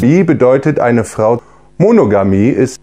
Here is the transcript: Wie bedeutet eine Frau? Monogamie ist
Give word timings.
Wie 0.00 0.22
bedeutet 0.22 0.78
eine 0.78 1.02
Frau? 1.02 1.42
Monogamie 1.76 2.50
ist 2.50 2.78